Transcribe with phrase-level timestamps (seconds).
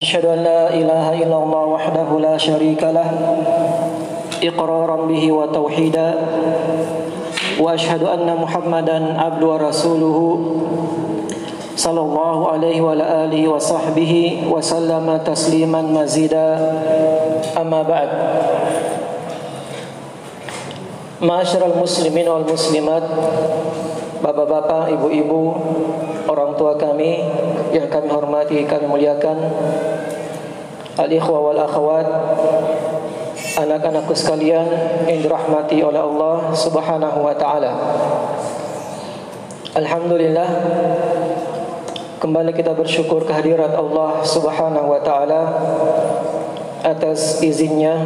[0.00, 3.08] أشهد أن لا إله إلا الله وحده لا شريك له
[4.42, 6.08] إقرارا به وتوحيدا
[7.60, 10.18] وأشهد أن محمدا عبد ورسوله
[11.76, 14.12] صلى الله عليه وعلى آله وصحبه
[14.48, 16.48] وسلم تسليما مزيدا.
[17.60, 18.08] أما بعد
[21.20, 23.02] معاشر المسلمين والمسلمات
[24.20, 25.56] Bapak-bapak, ibu-ibu,
[26.28, 27.24] orang tua kami
[27.72, 29.36] yang kami hormati, kami muliakan,
[31.00, 32.04] al-ikhwa wal akhwat,
[33.56, 34.68] anak-anakku sekalian
[35.08, 37.72] yang dirahmati oleh Allah Subhanahu wa taala.
[39.70, 40.48] Alhamdulillah
[42.20, 45.40] kembali kita bersyukur kehadirat Allah Subhanahu wa taala
[46.80, 47.96] atas izinnya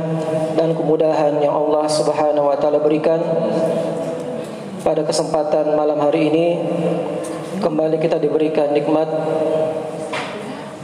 [0.54, 3.18] dan kemudahan yang Allah Subhanahu wa taala berikan
[4.84, 6.46] pada kesempatan malam hari ini
[7.64, 9.08] kembali kita diberikan nikmat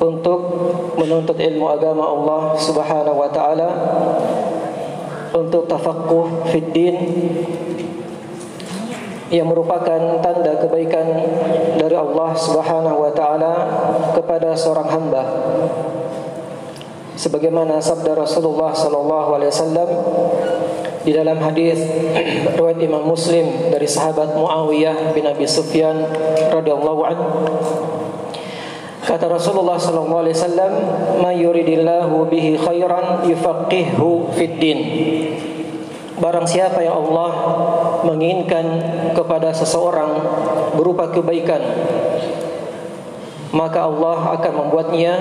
[0.00, 0.40] untuk
[0.96, 3.68] menuntut ilmu agama Allah Subhanahu wa taala
[5.36, 6.96] untuk tafaqquh fid din
[9.28, 11.06] yang merupakan tanda kebaikan
[11.76, 13.52] dari Allah Subhanahu wa taala
[14.16, 15.22] kepada seorang hamba.
[17.20, 19.90] Sebagaimana sabda Rasulullah sallallahu alaihi wasallam
[21.00, 21.80] di dalam hadis
[22.56, 26.04] riwayat Imam Muslim dari sahabat Muawiyah bin Abi Sufyan
[26.52, 27.28] radhiyallahu anhu.
[29.00, 30.72] Kata Rasulullah sallallahu alaihi wasallam
[31.24, 34.80] may yuridillahu bihi khairan yufaqihu fid din.
[36.20, 37.30] Barang siapa yang Allah
[38.04, 38.64] menginginkan
[39.16, 40.20] kepada seseorang
[40.76, 41.64] berupa kebaikan
[43.50, 45.18] maka Allah akan membuatnya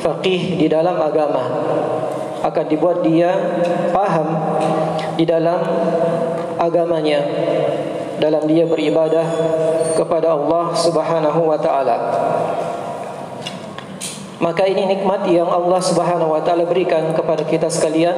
[0.00, 1.42] faqih di dalam agama
[2.42, 3.34] akan dibuat dia
[3.90, 4.28] paham
[5.18, 5.58] di dalam
[6.58, 7.22] agamanya
[8.18, 9.26] dalam dia beribadah
[9.94, 11.96] kepada Allah Subhanahu wa taala.
[14.38, 18.14] Maka ini nikmat yang Allah Subhanahu wa taala berikan kepada kita sekalian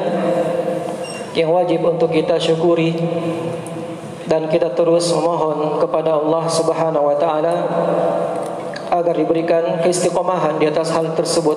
[1.32, 2.96] yang wajib untuk kita syukuri
[4.28, 7.54] dan kita terus memohon kepada Allah Subhanahu wa taala
[8.90, 11.56] agar diberikan keistiqomahan di atas hal tersebut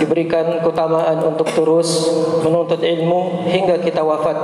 [0.00, 2.08] diberikan keutamaan untuk terus
[2.40, 4.36] menuntut ilmu hingga kita wafat.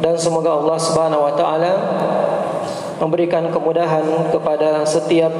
[0.00, 1.72] Dan semoga Allah Subhanahu wa taala
[2.96, 5.32] memberikan kemudahan kepada setiap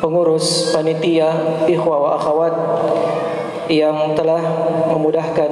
[0.00, 1.28] pengurus panitia
[1.68, 2.54] ikhwah wa akhwat
[3.68, 4.40] yang telah
[4.88, 5.50] memudahkan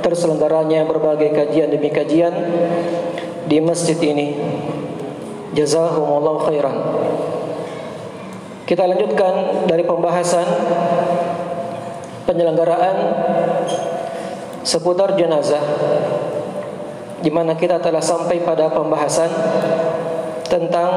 [0.00, 2.32] terselenggaranya berbagai kajian demi kajian
[3.44, 4.40] di masjid ini.
[5.52, 6.76] Jazakumullahu khairan
[8.70, 10.46] kita lanjutkan dari pembahasan
[12.22, 12.96] penyelenggaraan
[14.62, 15.58] seputar jenazah
[17.18, 19.26] di mana kita telah sampai pada pembahasan
[20.46, 20.90] tentang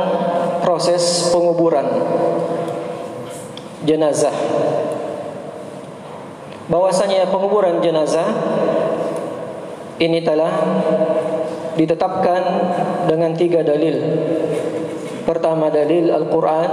[0.61, 1.89] proses penguburan
[3.89, 4.37] jenazah.
[6.69, 8.29] Bahwasanya penguburan jenazah
[9.97, 10.53] ini telah
[11.73, 12.41] ditetapkan
[13.09, 13.97] dengan tiga dalil.
[15.25, 16.69] Pertama dalil Al-Quran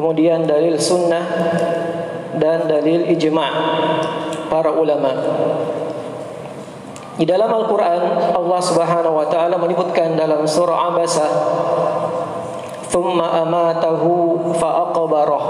[0.00, 1.20] kemudian dalil sunnah
[2.40, 3.52] dan dalil ijma'
[4.48, 5.12] para ulama.
[7.20, 11.28] Di dalam Al-Quran Allah Subhanahu Wa Taala menyebutkan dalam surah Abasa,
[12.88, 15.44] "Thumma amatahu faaqbarah."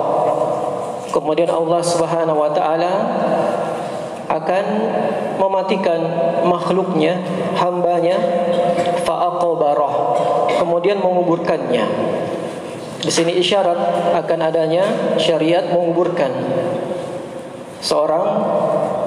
[1.15, 2.93] Kemudian Allah Subhanahu Wa Taala
[4.35, 4.65] akan
[5.39, 6.01] mematikan
[6.43, 7.23] makhluknya,
[7.55, 8.19] hambanya,
[9.07, 9.95] faaqbarah.
[10.59, 11.87] Kemudian menguburkannya.
[13.01, 16.29] Di sini isyarat akan adanya syariat menguburkan
[17.81, 18.25] seorang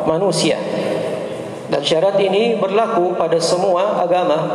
[0.09, 0.58] manusia.
[1.70, 4.50] Dan syarat ini berlaku pada semua agama.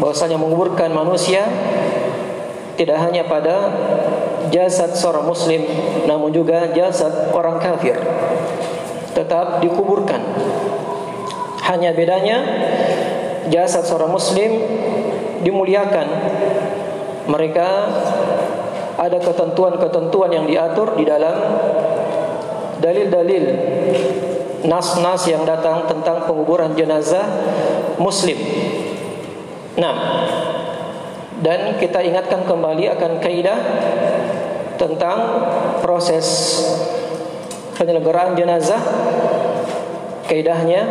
[0.00, 1.44] Bahwasanya menguburkan manusia
[2.76, 3.72] tidak hanya pada
[4.52, 5.64] jasad seorang muslim
[6.04, 7.96] namun juga jasad orang kafir
[9.16, 10.20] tetap dikuburkan.
[11.64, 12.44] Hanya bedanya
[13.48, 14.60] jasad seorang muslim
[15.40, 16.06] dimuliakan
[17.26, 17.68] mereka
[18.96, 21.36] ada ketentuan-ketentuan yang diatur di dalam
[22.80, 23.44] dalil-dalil
[24.64, 27.24] nas-nas yang datang tentang penguburan jenazah
[28.00, 28.36] muslim.
[29.76, 29.96] Nah,
[31.44, 33.58] dan kita ingatkan kembali akan kaidah
[34.80, 35.18] tentang
[35.84, 36.26] proses
[37.76, 38.80] penyelenggaraan jenazah.
[40.26, 40.82] Kaidahnya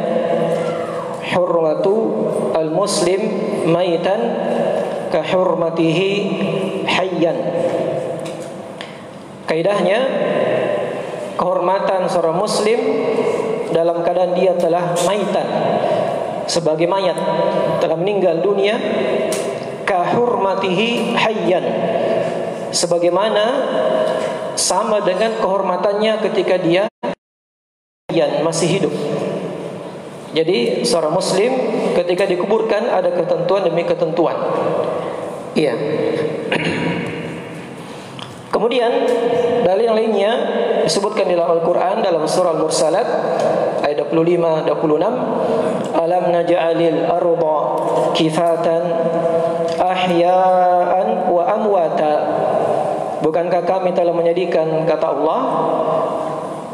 [1.35, 1.95] hurmatu
[2.55, 3.19] al-muslim
[3.67, 4.21] maitan
[5.15, 6.11] kahurmatihi
[6.83, 7.37] hayyan.
[9.47, 9.99] Kaidahnya
[11.39, 12.79] kehormatan seorang muslim
[13.71, 15.47] dalam keadaan dia telah maitan
[16.51, 17.15] sebagai mayat
[17.79, 18.75] telah meninggal dunia
[19.87, 21.65] kahurmatihi hayyan
[22.75, 23.45] sebagaimana
[24.59, 26.83] sama dengan kehormatannya ketika dia
[28.43, 28.93] masih hidup.
[30.35, 31.51] Jadi seorang muslim
[31.95, 34.35] ketika dikuburkan ada ketentuan demi ketentuan.
[35.55, 35.73] Iya.
[38.51, 38.91] Kemudian
[39.63, 40.31] dalil lainnya
[40.83, 43.07] disebutkan dalam Al-Qur'an dalam surah Al-Mursalat
[43.83, 47.57] ayat 25 26 alam naj'alil arda
[48.15, 48.83] kifatan
[49.79, 52.15] ahya'an wa amwata.
[53.23, 55.39] Bukankah kami telah menjadikan kata Allah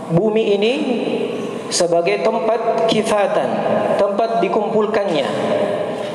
[0.10, 0.74] bumi ini
[1.70, 3.50] sebagai tempat kifatan,
[4.02, 5.26] tempat dikumpulkannya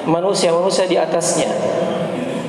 [0.07, 1.51] manusia-manusia di atasnya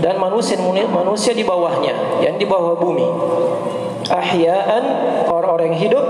[0.01, 0.57] dan manusia
[0.89, 3.07] manusia di bawahnya, yang di bawah bumi.
[4.07, 4.83] Ahyaan
[5.27, 6.05] orang-orang yang hidup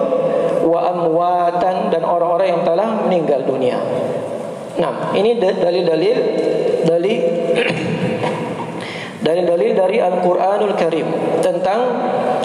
[0.67, 3.79] wa amwatan dan orang-orang yang telah meninggal dunia.
[4.77, 6.17] Nah, ini dalil-dalil
[6.85, 7.13] dari
[9.17, 11.07] dalil-dalil dari Al-Qur'anul Karim
[11.41, 11.79] tentang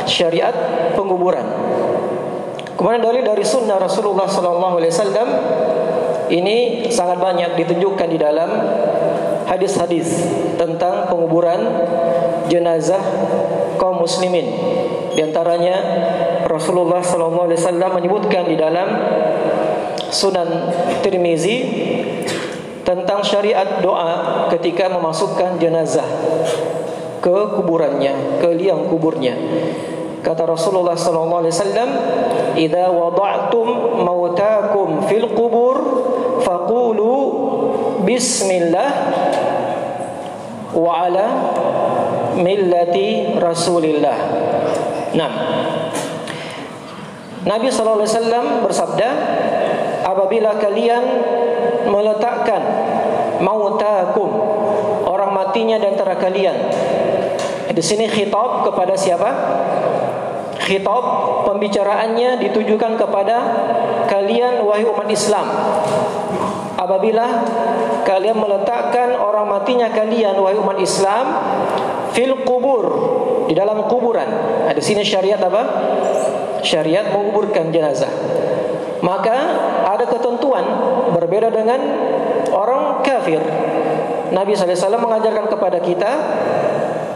[0.08, 0.54] syariat
[0.96, 1.44] penguburan.
[2.72, 5.28] Kemudian dalil dari sunnah Rasulullah sallallahu alaihi wasallam
[6.32, 8.50] ini sangat banyak ditunjukkan di dalam
[9.48, 10.08] hadis-hadis
[10.56, 11.60] tentang penguburan
[12.46, 13.00] jenazah
[13.78, 14.46] kaum muslimin.
[15.12, 15.76] Di antaranya
[16.48, 18.88] Rasulullah sallallahu alaihi wasallam menyebutkan di dalam
[20.12, 20.68] Sunan
[21.00, 21.64] Tirmizi
[22.84, 26.04] tentang syariat doa ketika memasukkan jenazah
[27.22, 29.38] ke kuburannya, ke liang kuburnya.
[30.20, 31.90] Kata Rasulullah sallallahu alaihi wasallam,
[32.54, 33.68] "Idza wada'tum
[34.04, 35.76] mautakum fil qubur
[36.44, 37.11] faqulu
[38.12, 38.90] bismillah
[40.76, 41.26] wa ala
[42.36, 44.16] millati Rasulillah."
[45.16, 45.32] Nah,
[47.48, 49.08] Nabi sallallahu alaihi wasallam bersabda,
[50.04, 51.04] "Apabila kalian
[51.88, 52.62] meletakkan
[53.40, 54.28] mautakum
[55.08, 56.56] orang matinya di antara kalian."
[57.72, 59.30] Di sini khitab kepada siapa?
[60.62, 61.04] khitab
[61.44, 63.36] pembicaraannya ditujukan kepada
[64.06, 65.46] kalian wahai umat Islam.
[66.82, 67.46] Apabila
[68.02, 71.26] kalian meletakkan orang matinya kalian wahai umat Islam
[72.10, 72.84] fil kubur
[73.46, 74.26] di dalam kuburan.
[74.66, 75.62] Nah, di sini syariat apa?
[76.66, 78.10] Syariat menguburkan jenazah.
[79.02, 79.36] Maka
[79.86, 80.62] ada ketentuan
[81.14, 81.78] berbeda dengan
[82.50, 83.38] orang kafir.
[84.32, 86.10] Nabi SAW mengajarkan kepada kita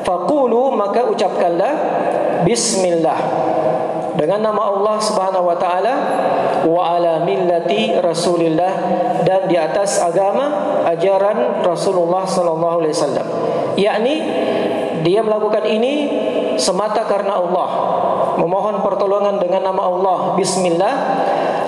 [0.05, 1.75] Fakulu maka ucapkanlah
[2.45, 3.19] Bismillah
[4.17, 5.95] dengan nama Allah Subhanahu wa taala
[6.65, 8.73] wa ala millati Rasulillah
[9.23, 13.27] dan di atas agama ajaran Rasulullah sallallahu alaihi wasallam.
[13.77, 14.15] Yakni
[15.05, 15.95] dia melakukan ini
[16.57, 17.69] semata karena Allah,
[18.41, 20.95] memohon pertolongan dengan nama Allah Bismillah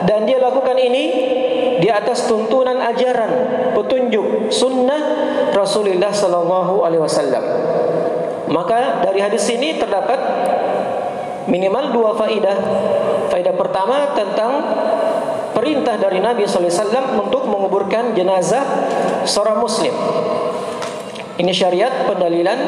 [0.08, 1.04] dan dia lakukan ini
[1.78, 3.30] di atas tuntunan ajaran
[3.76, 5.00] petunjuk sunnah
[5.54, 7.44] Rasulullah sallallahu alaihi wasallam.
[8.48, 10.18] Maka dari hadis ini terdapat
[11.48, 12.58] minimal dua faidah.
[13.32, 14.52] Faidah pertama tentang
[15.56, 18.62] perintah dari Nabi SAW untuk menguburkan jenazah
[19.24, 19.90] seorang muslim.
[21.38, 22.58] Ini syariat pendalilan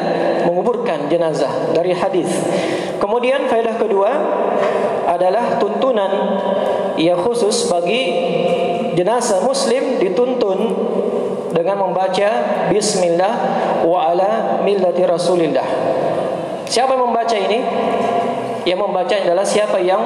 [0.47, 2.27] menguburkan jenazah dari hadis.
[2.99, 4.11] Kemudian faedah kedua
[5.07, 6.39] adalah tuntunan
[6.95, 8.03] yang khusus bagi
[8.95, 10.59] jenazah muslim dituntun
[11.51, 12.29] dengan membaca
[12.71, 13.33] bismillah
[13.83, 15.67] wa ala millati rasulillah.
[16.71, 17.59] Siapa yang membaca ini?
[18.63, 20.01] Yang membaca adalah siapa yang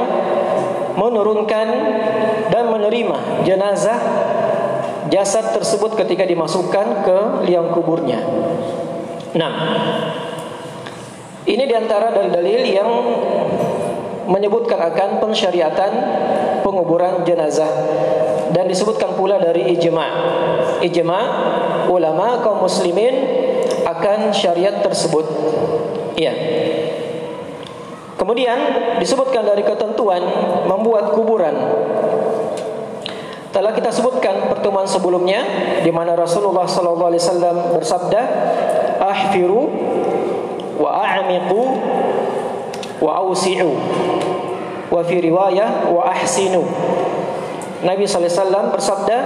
[0.95, 1.67] menurunkan
[2.47, 3.99] dan menerima jenazah
[5.11, 8.23] jasad tersebut ketika dimasukkan ke liang kuburnya.
[9.35, 9.53] Nah,
[11.45, 12.89] ini di antara dalil-dalil yang
[14.25, 15.91] menyebutkan akan pensyariatan
[16.65, 17.69] penguburan jenazah
[18.49, 20.07] dan disebutkan pula dari ijma.
[20.81, 21.19] Ijma
[21.91, 23.13] ulama kaum muslimin
[23.85, 25.25] akan syariat tersebut.
[26.17, 26.33] Iya.
[28.15, 28.57] Kemudian
[29.03, 30.23] disebutkan dari ketentuan
[30.63, 31.55] membuat kuburan.
[33.51, 35.43] Telah kita sebutkan pertemuan sebelumnya
[35.83, 38.21] di mana Rasulullah sallallahu alaihi wasallam bersabda,
[38.99, 39.67] "Ahfiru
[40.79, 41.63] wa a'miqu
[43.03, 43.71] wa awsi'u."
[44.91, 46.63] Wa fi riwayah wa ahsinu.
[47.83, 49.17] Nabi sallallahu alaihi wasallam bersabda,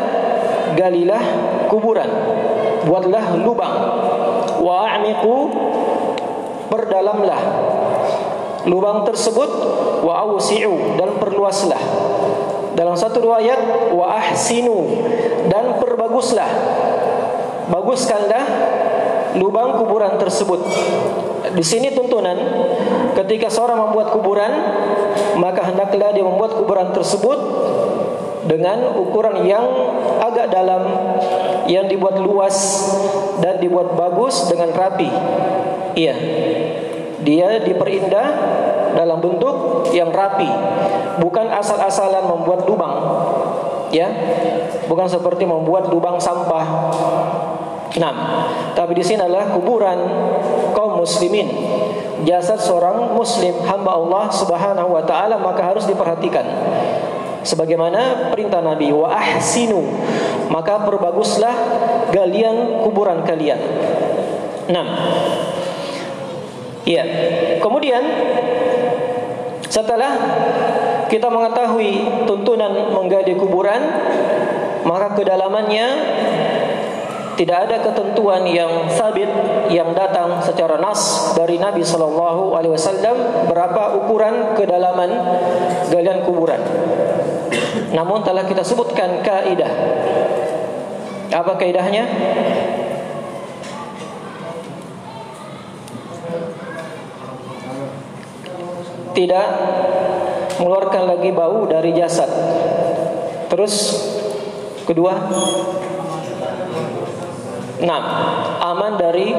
[0.78, 1.24] "Galilah
[1.70, 2.10] kuburan,
[2.90, 3.76] buatlah lubang,
[4.62, 5.36] wa a'miqu
[6.70, 7.42] perdalamlah
[8.68, 9.50] lubang tersebut
[10.04, 11.80] wa awsi'u dan perluaslah."
[12.76, 15.04] Dalam satu riwayat wa ahsinu
[15.52, 16.48] dan perbaguslah.
[17.70, 18.46] Baguskanlah
[19.36, 20.64] lubang kuburan tersebut.
[21.54, 22.38] Di sini tuntunan
[23.20, 24.52] ketika seorang membuat kuburan
[25.38, 27.40] maka hendaklah dia membuat kuburan tersebut
[28.48, 29.66] dengan ukuran yang
[30.24, 30.82] agak dalam
[31.70, 32.90] yang dibuat luas
[33.44, 35.10] dan dibuat bagus dengan rapi.
[35.94, 36.16] Iya.
[37.24, 38.28] Dia diperindah
[38.96, 40.50] dalam bentuk yang rapi,
[41.20, 42.96] bukan asal-asalan membuat lubang.
[43.90, 44.10] Ya.
[44.86, 46.66] Bukan seperti membuat lubang sampah.
[47.98, 48.14] Nah,
[48.78, 49.98] tapi di sini adalah kuburan
[50.78, 51.50] kaum muslimin.
[52.26, 56.44] Jasad seorang muslim hamba Allah Subhanahu wa taala maka harus diperhatikan
[57.48, 59.80] sebagaimana perintah Nabi wa ahsinu
[60.52, 61.56] maka perbaguslah
[62.12, 63.58] galian kuburan kalian.
[64.68, 64.76] 6.
[66.88, 67.04] Iya.
[67.60, 68.04] Kemudian
[69.70, 70.12] setelah
[71.10, 73.82] kita mengetahui tuntunan menggali kuburan,
[74.86, 75.88] maka kedalamannya
[77.40, 79.32] tidak ada ketentuan yang sabit
[79.72, 85.08] yang datang secara nas dari Nabi sallallahu alaihi wasallam berapa ukuran kedalaman
[85.88, 86.60] galian kuburan.
[87.96, 89.72] Namun telah kita sebutkan kaidah.
[91.32, 92.04] Apa kaidahnya?
[99.20, 99.48] Tidak
[100.64, 102.32] mengeluarkan lagi bau dari jasad.
[103.52, 103.76] Terus
[104.88, 105.12] kedua
[107.80, 108.04] Enam,
[108.60, 109.32] aman dari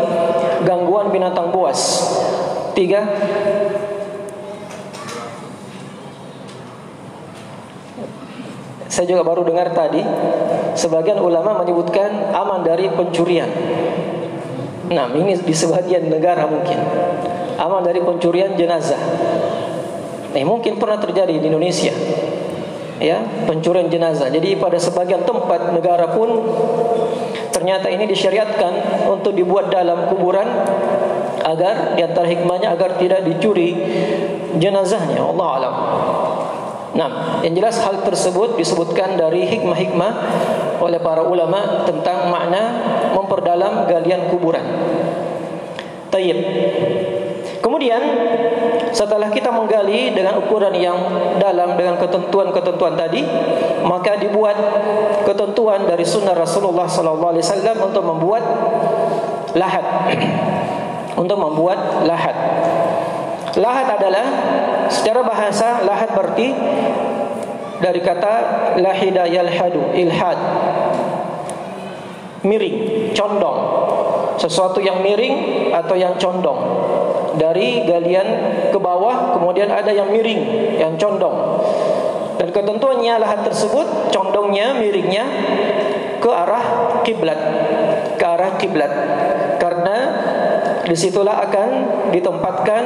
[0.64, 1.80] gangguan binatang buas.
[2.72, 3.04] Tiga,
[8.88, 10.00] saya juga baru dengar tadi
[10.72, 13.48] sebagian ulama menyebutkan aman dari pencurian.
[14.88, 16.80] Nah, ini di sebagian negara mungkin
[17.60, 19.00] aman dari pencurian jenazah.
[20.30, 21.94] Nah, mungkin pernah terjadi di Indonesia.
[23.00, 24.28] Ya, pencurian jenazah.
[24.28, 26.28] Jadi pada sebagian tempat negara pun
[27.48, 30.44] ternyata ini disyariatkan untuk dibuat dalam kuburan
[31.40, 33.72] agar di antara hikmahnya agar tidak dicuri
[34.60, 35.74] jenazahnya Allah alam.
[36.90, 37.10] Nah,
[37.40, 40.12] yang jelas hal tersebut disebutkan dari hikmah-hikmah
[40.82, 42.62] oleh para ulama tentang makna
[43.14, 44.64] memperdalam galian kuburan.
[46.10, 46.38] Tayyib.
[47.60, 48.00] Kemudian
[48.90, 50.96] setelah kita menggali dengan ukuran yang
[51.36, 53.20] dalam dengan ketentuan-ketentuan tadi,
[53.84, 54.56] maka dibuat
[55.28, 58.44] ketentuan dari sunnah Rasulullah sallallahu alaihi wasallam untuk membuat
[59.54, 59.84] lahat.
[61.20, 62.32] untuk membuat lahat.
[63.60, 64.24] Lahat adalah
[64.88, 66.48] secara bahasa lahat berarti
[67.82, 68.32] dari kata
[68.80, 70.38] lahida yalhadu ilhad
[72.40, 73.58] miring, condong.
[74.40, 76.60] Sesuatu yang miring atau yang condong
[77.40, 78.28] dari galian
[78.68, 81.64] ke bawah kemudian ada yang miring yang condong.
[82.36, 85.24] Dan ketentuannya lahan tersebut condongnya miringnya
[86.20, 86.64] ke arah
[87.00, 87.40] kiblat
[88.20, 88.92] ke arah kiblat.
[89.56, 89.96] Karena
[90.84, 91.68] di situlah akan
[92.12, 92.82] ditempatkan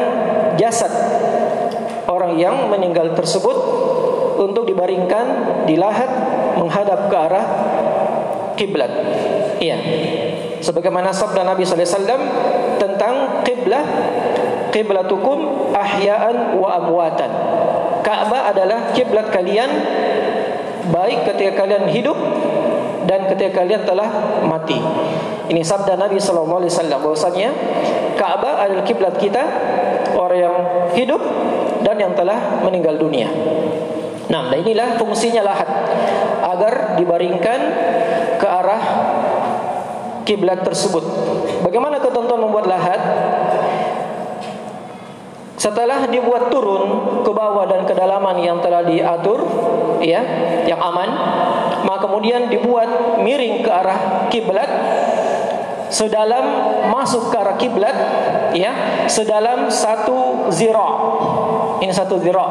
[0.55, 0.95] jasad
[2.07, 3.59] orang yang meninggal tersebut
[4.39, 5.27] untuk dibaringkan
[5.67, 6.07] di lahat
[6.55, 7.47] menghadap ke arah
[8.55, 8.93] kiblat.
[9.59, 9.79] Iya.
[10.63, 12.23] Sebagaimana sabda Nabi sallallahu alaihi wasallam
[12.79, 13.85] tentang kiblah
[14.75, 17.31] qiblatukum ahya'an wa amwatan.
[18.03, 19.71] Ka'bah adalah kiblat kalian
[20.91, 22.19] baik ketika kalian hidup
[23.07, 24.11] dan ketika kalian telah
[24.43, 24.77] mati.
[25.47, 27.51] Ini sabda Nabi sallallahu alaihi wasallam bahwasanya
[28.19, 29.47] Ka'bah adalah kiblat kita
[30.19, 30.57] orang yang
[30.99, 31.23] hidup
[31.87, 33.31] dan yang telah meninggal dunia.
[34.27, 35.69] Nah, dan inilah fungsinya lahat
[36.43, 37.61] agar dibaringkan
[38.41, 38.83] ke arah
[40.25, 41.05] kiblat tersebut.
[41.61, 43.01] Bagaimana ketentuan membuat lahat?
[45.65, 49.41] Setelah dibuat turun ke bawah dan kedalaman yang telah diatur,
[50.05, 50.21] ya,
[50.69, 51.09] yang aman,
[51.89, 54.69] maka kemudian dibuat miring ke arah kiblat
[55.89, 56.45] sedalam
[56.93, 57.97] masuk ke arah kiblat,
[58.53, 58.77] ya,
[59.09, 61.17] sedalam satu zira.
[61.81, 62.45] Ini satu zira.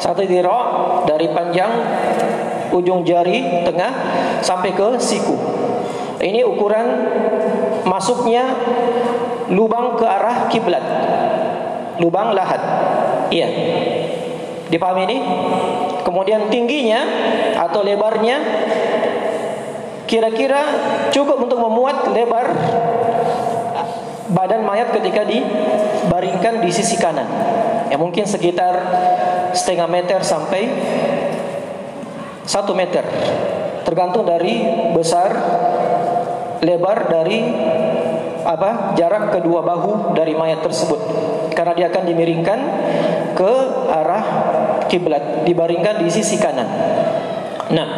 [0.00, 0.58] Satu zira
[1.04, 1.68] dari panjang
[2.72, 3.92] ujung jari tengah
[4.40, 5.36] sampai ke siku.
[6.16, 6.86] Ini ukuran
[7.84, 8.56] masuknya
[9.52, 10.84] lubang ke arah kiblat
[12.00, 12.60] lubang lahat.
[13.28, 13.48] Iya.
[14.72, 15.18] Dipahami ini?
[16.02, 17.04] Kemudian tingginya
[17.60, 18.40] atau lebarnya
[20.08, 20.62] kira-kira
[21.14, 22.50] cukup untuk memuat lebar
[24.30, 27.28] badan mayat ketika dibaringkan di sisi kanan.
[27.90, 28.74] Ya mungkin sekitar
[29.54, 30.70] setengah meter sampai
[32.46, 33.06] satu meter.
[33.86, 35.30] Tergantung dari besar
[36.62, 37.38] lebar dari
[38.40, 40.98] apa jarak kedua bahu dari mayat tersebut
[41.60, 42.58] karena dia akan dimiringkan
[43.36, 43.52] ke
[43.92, 44.24] arah
[44.88, 46.64] kiblat dibaringkan di sisi kanan.
[47.68, 47.88] Nah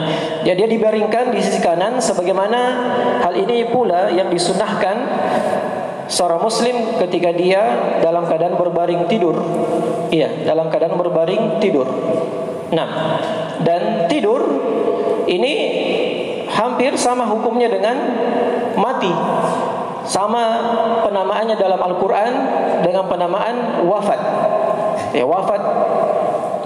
[0.42, 2.59] ya dia dibaringkan di sisi kanan sebagaimana
[3.23, 4.99] hal ini pula yang disunahkan
[6.11, 7.62] seorang muslim ketika dia
[8.02, 9.38] dalam keadaan berbaring tidur.
[10.11, 11.87] Iya dalam keadaan berbaring tidur.
[12.75, 13.23] Nah
[13.62, 14.42] dan tidur
[15.31, 15.54] ini
[16.50, 17.95] hampir sama hukumnya dengan
[18.75, 19.14] mati
[20.05, 20.43] sama
[21.07, 22.33] penamaannya dalam Al-Quran
[22.83, 24.21] dengan penamaan wafat.
[25.13, 25.61] Ya, wafat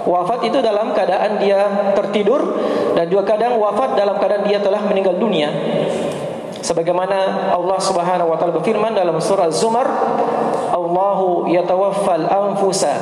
[0.07, 2.39] Wafat itu dalam keadaan dia tertidur
[2.95, 5.51] dan juga kadang wafat dalam keadaan dia telah meninggal dunia.
[6.63, 9.83] Sebagaimana Allah Subhanahu wa taala berfirman dalam surah Az-Zumar,
[10.71, 12.95] Allahu yatawaffal anfusa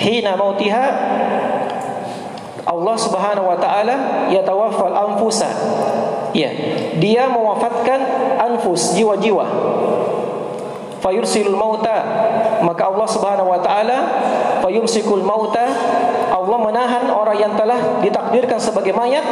[0.00, 0.86] hina mautiha
[2.66, 3.94] Allah Subhanahu wa taala
[4.32, 5.52] yatawaffal anfusa.
[6.36, 6.52] Ya,
[7.00, 7.96] dia mewafatkan
[8.36, 9.46] anfus jiwa-jiwa.
[11.00, 12.04] Fayursilul mauta
[12.60, 13.98] maka Allah Subhanahu wa taala
[14.64, 15.64] fayumsikul mauta
[16.32, 19.22] Allah menahan orang yang telah ditakdirkan sebagai mayat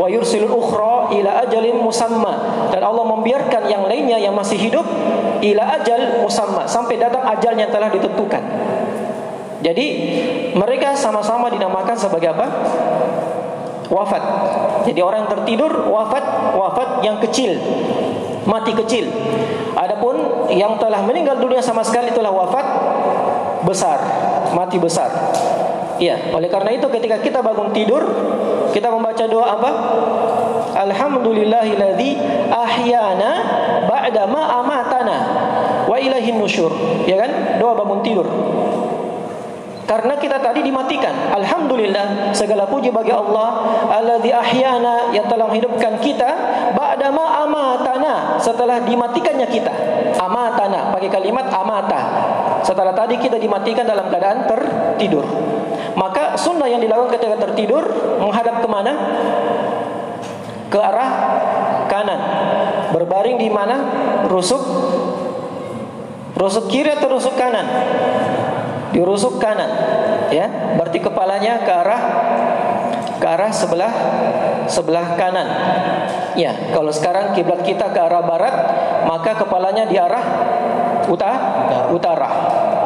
[0.00, 4.86] wa yursilul ukhra ila ajalin musamma dan Allah membiarkan yang lainnya yang masih hidup
[5.42, 8.42] ila ajal musamma sampai datang ajal yang telah ditentukan.
[9.62, 9.86] Jadi
[10.58, 12.46] mereka sama-sama dinamakan sebagai apa?
[13.92, 14.22] Wafat.
[14.88, 16.24] Jadi orang yang tertidur wafat,
[16.56, 17.60] wafat yang kecil,
[18.48, 19.12] mati kecil.
[19.76, 22.66] Adapun yang telah meninggal dunia sama sekali telah wafat
[23.68, 24.00] besar,
[24.56, 25.12] mati besar.
[26.00, 28.02] Iya, oleh karena itu ketika kita bangun tidur,
[28.72, 29.70] kita membaca doa apa?
[30.72, 32.10] Alhamdulillahilladzi
[32.48, 33.30] ahyana
[33.86, 35.16] ba'da ma amatana
[35.86, 36.72] wa ilaihin nusyur.
[37.04, 37.60] Ya kan?
[37.60, 38.26] Doa bangun tidur.
[39.82, 41.34] Karena kita tadi dimatikan.
[41.34, 46.30] Alhamdulillah segala puji bagi Allah alladzi ahyana yang telah menghidupkan kita
[46.72, 49.72] ba'da ma amatana setelah dimatikannya kita.
[50.16, 52.00] Amatana pakai kalimat amata.
[52.62, 55.26] Setelah tadi kita dimatikan dalam keadaan tertidur.
[55.98, 57.82] Maka sunnah yang dilakukan ketika tertidur
[58.22, 58.92] menghadap ke mana?
[60.70, 61.10] Ke arah
[61.90, 62.20] kanan.
[62.94, 63.76] Berbaring di mana?
[64.30, 64.62] Rusuk
[66.32, 67.66] rusuk kiri atau rusuk kanan?
[68.92, 69.68] Dirusuk kanan
[70.30, 70.76] ya.
[70.78, 72.02] Berarti kepalanya ke arah
[73.18, 73.92] ke arah sebelah
[74.68, 75.48] sebelah kanan.
[76.38, 78.54] Ya kalau sekarang kiblat kita ke arah barat
[79.08, 80.24] maka kepalanya di arah
[81.08, 81.36] utara.
[81.92, 82.28] utara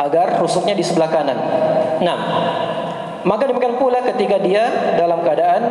[0.07, 1.39] agar rusuknya di sebelah kanan.
[2.01, 2.19] Nah
[3.27, 5.63] maka demikian pula ketika dia dalam keadaan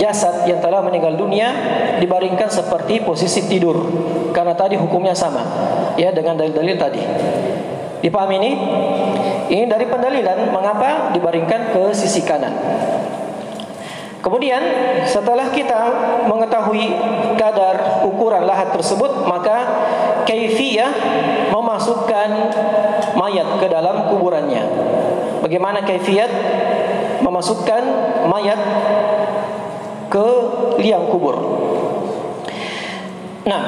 [0.00, 1.54] jasad yang telah meninggal dunia
[2.02, 3.86] dibaringkan seperti posisi tidur.
[4.34, 5.44] Karena tadi hukumnya sama
[5.94, 7.02] ya dengan dalil-dalil tadi.
[8.00, 8.52] Dipahami ini
[9.50, 12.54] ini dari pendalilan mengapa dibaringkan ke sisi kanan.
[14.20, 14.60] Kemudian
[15.08, 15.80] setelah kita
[16.28, 16.92] mengetahui
[17.34, 19.64] kadar ukuran lahat tersebut, maka
[20.28, 20.92] kaifiyah
[21.50, 22.28] memasukkan
[23.16, 24.62] mayat ke dalam kuburannya.
[25.40, 26.30] Bagaimana kaifiyat
[27.24, 27.82] memasukkan
[28.28, 28.60] mayat
[30.12, 30.28] ke
[30.84, 31.40] liang kubur?
[33.48, 33.62] Nah,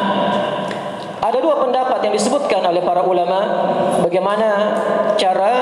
[1.22, 3.40] ada dua pendapat yang disebutkan oleh para ulama
[4.02, 4.74] bagaimana
[5.14, 5.52] cara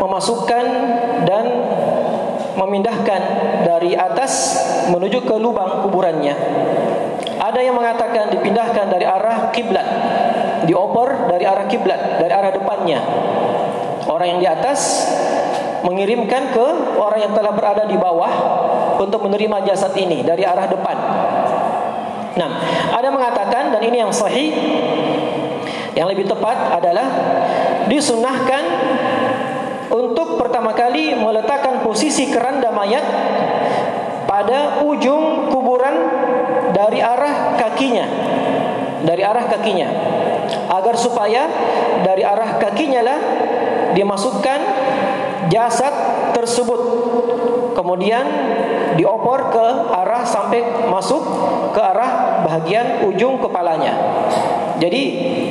[0.00, 0.64] memasukkan
[1.28, 1.44] dan
[2.56, 3.20] memindahkan
[3.68, 4.56] dari atas
[4.88, 6.32] menuju ke lubang kuburannya.
[7.38, 9.86] Ada yang mengatakan dipindahkan dari arah kiblat,
[10.64, 12.98] dioper dari arah kiblat, dari arah depannya.
[14.08, 15.04] Orang yang di atas
[15.84, 16.66] mengirimkan ke
[16.98, 18.32] orang yang telah berada di bawah
[18.98, 20.96] untuk menerima jasad ini dari arah depan.
[22.38, 22.62] Nah,
[22.94, 24.54] ada mengatakan dan ini yang sahih
[25.98, 27.08] yang lebih tepat adalah
[27.90, 28.62] disunahkan
[29.90, 33.02] untuk pertama kali meletakkan posisi keranda mayat
[34.30, 35.96] pada ujung kuburan
[36.70, 38.06] dari arah kakinya
[39.02, 39.88] dari arah kakinya
[40.68, 41.50] agar supaya
[42.06, 43.18] dari arah kakinya lah
[43.98, 44.60] dimasukkan
[45.50, 45.94] jasad
[46.36, 47.07] tersebut
[47.88, 48.28] kemudian
[49.00, 50.60] diopor ke arah sampai
[50.92, 51.24] masuk
[51.72, 53.96] ke arah bagian ujung kepalanya.
[54.76, 55.02] Jadi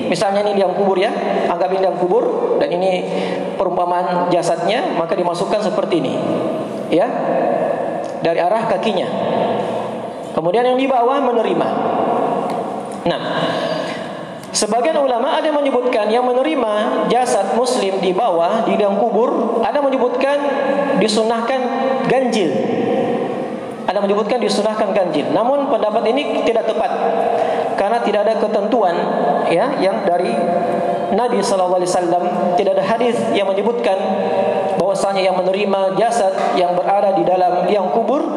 [0.06, 1.10] misalnya ini liang kubur ya,
[1.50, 3.10] anggap ini liang kubur dan ini
[3.58, 6.14] perumpamaan jasadnya, maka dimasukkan seperti ini.
[6.94, 7.10] Ya.
[8.22, 9.10] Dari arah kakinya.
[10.38, 11.68] Kemudian yang di bawah menerima.
[13.10, 13.22] Nah,
[14.58, 20.42] Sebagian ulama ada menyebutkan yang menerima jasad muslim di bawah di liang kubur, ada menyebutkan
[20.98, 21.62] disunahkan
[22.10, 22.50] ganjil
[23.88, 25.32] ada menyebutkan disunahkan ganjil.
[25.32, 26.92] Namun pendapat ini tidak tepat
[27.80, 28.96] karena tidak ada ketentuan
[29.48, 30.28] ya yang dari
[31.16, 32.24] Nabi sallallahu alaihi wasallam
[32.60, 33.96] tidak ada hadis yang menyebutkan
[34.76, 38.28] bahwasanya yang menerima jasad yang berada di dalam liang kubur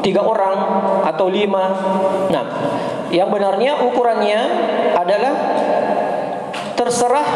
[0.00, 0.56] tiga orang
[1.04, 1.64] atau lima.
[2.32, 2.44] Nah,
[3.08, 4.40] yang benarnya ukurannya
[4.96, 5.34] adalah
[6.78, 7.26] terserah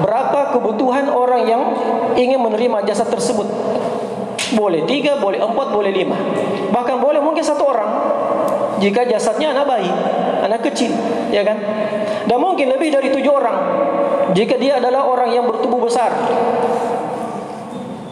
[0.00, 1.62] berapa kebutuhan orang yang
[2.16, 3.44] ingin menerima jasad tersebut.
[4.56, 6.16] Boleh tiga, boleh empat, boleh lima.
[6.72, 7.90] Bahkan boleh mungkin satu orang.
[8.80, 9.90] Jika jasadnya anak bayi,
[10.40, 10.94] anak kecil,
[11.34, 11.58] ya kan?
[12.24, 13.56] Dan mungkin lebih dari tujuh orang.
[14.32, 16.14] Jika dia adalah orang yang bertubuh besar.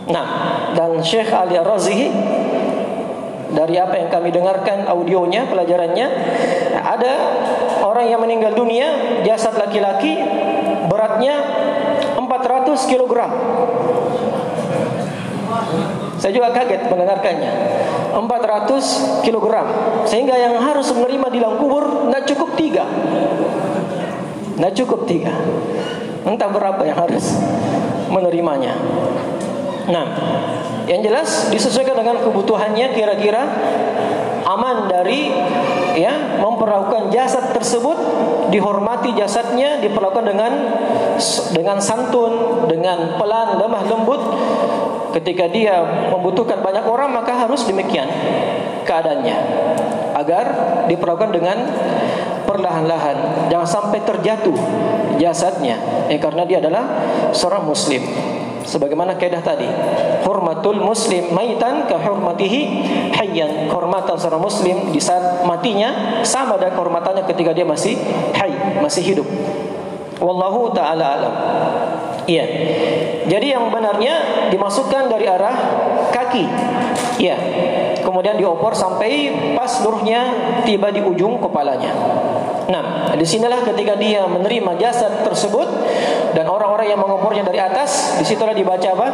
[0.07, 0.27] Nah,
[0.77, 2.09] dan Syekh Ali Razihi
[3.57, 6.07] dari apa yang kami dengarkan audionya, pelajarannya,
[6.77, 7.13] ada
[7.81, 10.21] orang yang meninggal dunia, jasad laki-laki
[10.93, 11.41] beratnya
[12.21, 13.15] 400 kg.
[16.21, 17.53] Saya juga kaget mendengarkannya.
[18.13, 19.47] 400 kg.
[20.05, 22.85] Sehingga yang harus menerima di dalam kubur tidak cukup tiga.
[24.57, 25.33] Tidak cukup tiga.
[26.29, 27.37] Entah berapa yang harus
[28.09, 28.77] menerimanya.
[29.87, 30.05] Nah,
[30.91, 33.43] yang jelas disesuaikan dengan kebutuhannya kira-kira
[34.47, 35.31] aman dari
[35.99, 37.99] ya memperlakukan jasad tersebut
[38.51, 40.53] dihormati jasadnya diperlakukan dengan
[41.55, 44.23] dengan santun dengan pelan lemah lembut.
[45.15, 45.81] Ketika dia
[46.13, 48.05] membutuhkan banyak orang maka harus demikian
[48.85, 49.37] keadaannya
[50.13, 50.45] agar
[50.93, 51.57] diperlakukan dengan
[52.45, 53.49] perlahan-lahan.
[53.49, 54.55] Jangan sampai terjatuh
[55.17, 55.81] jasadnya
[56.13, 56.85] eh, karena dia adalah
[57.33, 58.05] seorang muslim
[58.67, 59.65] sebagaimana kaidah tadi.
[60.27, 62.61] Hormatul muslim maitan ka hurmatihi
[63.15, 63.71] hayyan.
[63.71, 67.95] Kehormatan seorang muslim di saat matinya sama dengan kehormatannya ketika dia masih
[68.35, 69.29] hayy masih hidup.
[70.19, 71.35] Wallahu taala alam.
[72.27, 72.45] Iya.
[73.31, 75.55] Jadi yang benarnya dimasukkan dari arah
[76.11, 76.45] kaki.
[77.23, 77.37] Iya.
[78.03, 80.27] Kemudian diopor sampai pas seluruhnya
[80.63, 81.95] tiba di ujung kepalanya
[82.67, 85.69] Nah, di sinilah ketika dia menerima jasad tersebut
[86.35, 89.09] dan orang-orang yang mengopornya dari atas, di situlah dibaca apa?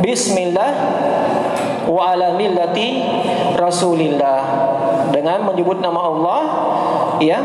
[0.00, 0.72] Bismillah
[1.84, 3.04] wa ala millati
[3.54, 4.40] Rasulillah
[5.12, 6.40] dengan menyebut nama Allah
[7.22, 7.38] ya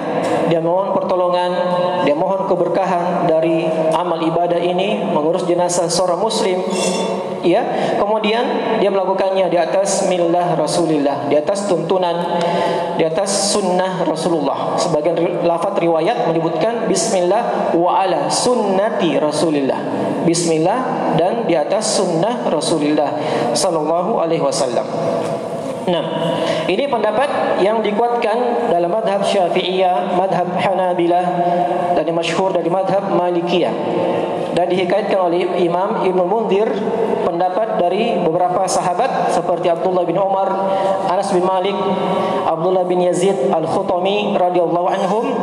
[0.50, 1.52] dia mohon pertolongan
[2.08, 6.64] dia mohon keberkahan dari amal ibadah ini mengurus jenazah seorang muslim
[7.44, 7.62] ya.
[7.98, 8.44] Kemudian
[8.80, 12.42] dia melakukannya di atas millah Rasulillah di atas tuntunan
[12.96, 14.76] di atas sunnah Rasulullah.
[14.76, 19.80] Sebagian lafaz riwayat menyebutkan bismillah wa ala sunnati Rasulillah.
[20.28, 20.80] Bismillah
[21.16, 23.16] dan di atas sunnah Rasulillah
[23.56, 24.86] sallallahu alaihi wasallam.
[25.90, 26.06] Nah,
[26.70, 31.26] ini pendapat yang dikuatkan dalam madhab syafi'iyah, madhab hanabilah
[31.98, 33.74] dan yang masyhur dari madhab malikiyah.
[34.54, 36.70] Dan dihikayatkan oleh Imam Ibn Mundir
[37.40, 40.52] pendapat dari beberapa sahabat seperti Abdullah bin Umar,
[41.08, 41.72] Anas bin Malik,
[42.44, 45.40] Abdullah bin Yazid Al-Khutami radhiyallahu anhum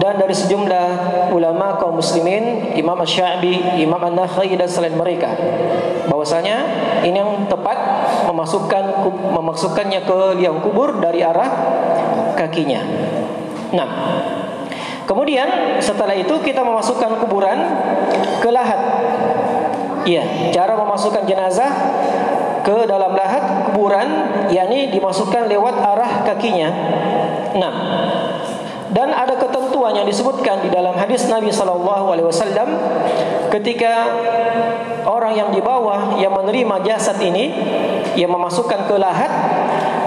[0.00, 0.88] dan dari sejumlah
[1.36, 5.36] ulama kaum muslimin, Imam Asy-Sya'bi, Imam An-Nakhai dan selain mereka.
[6.08, 6.64] Bahwasanya
[7.04, 7.76] ini yang tepat
[8.24, 9.04] memasukkan
[9.36, 11.52] memasukkannya ke liang kubur dari arah
[12.40, 12.80] kakinya.
[13.76, 13.90] Nah,
[15.04, 17.58] Kemudian setelah itu kita memasukkan kuburan
[18.40, 18.80] ke lahat.
[20.04, 21.72] Iya, cara memasukkan jenazah
[22.64, 24.08] ke dalam lahat kuburan
[24.48, 26.68] yakni dimasukkan lewat arah kakinya.
[27.56, 27.74] Nah,
[28.92, 32.68] dan ada ketentuan yang disebutkan di dalam hadis Nabi sallallahu alaihi wasallam
[33.50, 34.06] ketika
[35.08, 37.52] orang yang di bawah yang menerima jasad ini
[38.14, 39.30] yang memasukkan ke lahat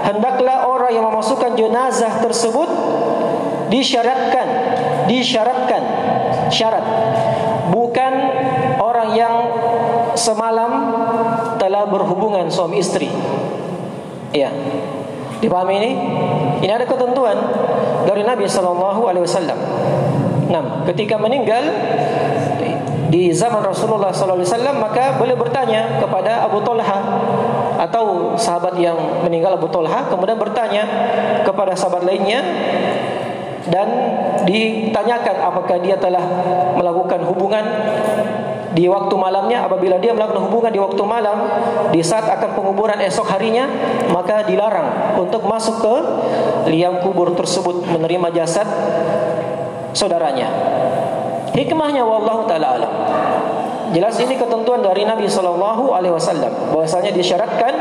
[0.08, 2.70] hendaklah orang yang memasukkan jenazah tersebut
[3.68, 4.48] disyaratkan
[5.04, 5.82] disyaratkan
[6.48, 6.84] syarat
[7.68, 8.12] bukan
[8.80, 9.34] orang yang
[10.18, 10.70] semalam
[11.56, 13.06] telah berhubungan suami istri.
[14.34, 14.50] Ya
[15.38, 15.92] dipahami ini?
[16.66, 17.38] Ini ada ketentuan
[18.04, 19.58] dari Nabi sallallahu alaihi wasallam.
[20.50, 21.62] Nah ketika meninggal
[23.08, 26.98] di zaman Rasulullah sallallahu alaihi wasallam maka boleh bertanya kepada Abu Talha
[27.80, 30.84] atau sahabat yang meninggal Abu Talha kemudian bertanya
[31.46, 32.44] kepada sahabat lainnya
[33.68, 33.88] dan
[34.44, 36.20] ditanyakan apakah dia telah
[36.76, 37.64] melakukan hubungan
[38.76, 41.38] di waktu malamnya apabila dia melakukan hubungan di waktu malam
[41.92, 43.68] di saat akan penguburan esok harinya
[44.12, 45.96] maka dilarang untuk masuk ke
[46.72, 48.68] liang kubur tersebut menerima jasad
[49.96, 50.52] saudaranya
[51.56, 52.94] hikmahnya wallahu taala alam
[53.88, 56.76] Jelas ini ketentuan dari Nabi Shallallahu Alaihi Wasallam.
[56.76, 57.72] Bahwasanya disyaratkan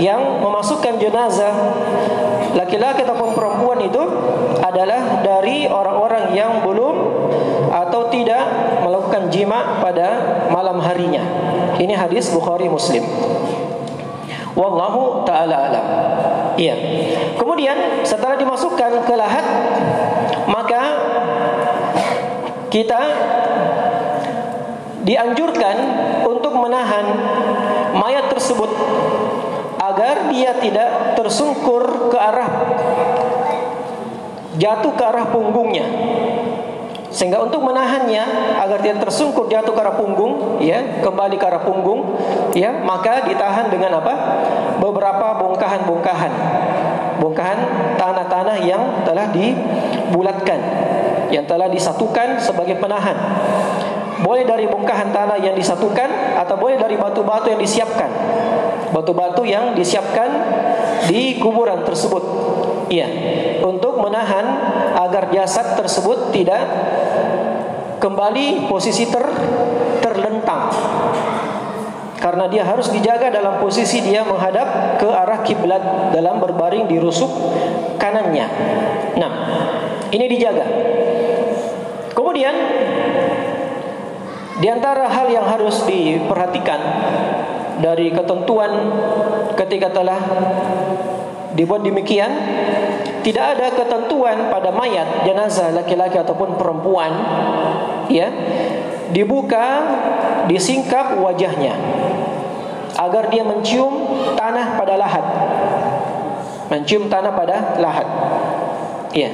[0.00, 1.52] yang memasukkan jenazah
[2.56, 4.00] laki-laki ataupun perempuan itu
[4.64, 7.21] adalah dari orang-orang yang belum
[7.72, 8.42] atau tidak
[8.84, 10.08] melakukan jima pada
[10.52, 11.24] malam harinya.
[11.80, 13.02] Ini hadis Bukhari Muslim.
[14.52, 15.86] Wallahu taala alam.
[16.60, 16.76] Iya.
[17.40, 19.46] Kemudian setelah dimasukkan ke lahat
[20.48, 20.82] maka
[22.68, 23.00] kita
[25.02, 25.76] dianjurkan
[26.24, 27.04] untuk menahan
[27.96, 28.70] mayat tersebut
[29.82, 32.50] agar dia tidak tersungkur ke arah
[34.56, 35.84] jatuh ke arah punggungnya
[37.12, 38.24] sehingga untuk menahannya
[38.56, 42.16] agar tidak tersungkur jatuh ke arah punggung ya kembali ke arah punggung
[42.56, 44.14] ya maka ditahan dengan apa
[44.80, 46.32] beberapa bongkahan-bongkahan
[47.20, 47.58] bongkahan
[48.00, 50.58] tanah-tanah yang telah dibulatkan
[51.28, 53.14] yang telah disatukan sebagai penahan
[54.22, 58.10] boleh dari bongkahan tanah yang disatukan atau boleh dari batu-batu yang disiapkan.
[58.94, 60.30] Batu-batu yang disiapkan
[61.10, 62.22] di kuburan tersebut.
[62.92, 63.08] Iya,
[63.64, 64.44] untuk menahan
[65.00, 66.60] agar jasad tersebut tidak
[68.04, 69.24] kembali posisi ter
[70.04, 70.68] terlentang.
[72.20, 77.32] Karena dia harus dijaga dalam posisi dia menghadap ke arah kiblat dalam berbaring di rusuk
[77.96, 78.46] kanannya.
[79.16, 79.32] Nah,
[80.12, 80.66] ini dijaga.
[82.12, 82.54] Kemudian
[84.60, 86.80] di antara hal yang harus diperhatikan
[87.80, 88.70] dari ketentuan
[89.56, 90.20] ketika telah
[91.54, 92.30] dibuat demikian
[93.22, 97.12] tidak ada ketentuan pada mayat jenazah laki-laki ataupun perempuan
[98.10, 98.28] ya
[99.14, 99.66] dibuka
[100.50, 101.76] disingkap wajahnya
[102.98, 103.94] agar dia mencium
[104.34, 105.24] tanah pada lahat
[106.72, 108.08] mencium tanah pada lahat
[109.12, 109.28] ya